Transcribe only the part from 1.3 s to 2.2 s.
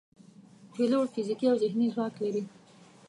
او ذهني ځواک